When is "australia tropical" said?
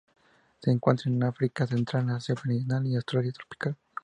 2.95-3.75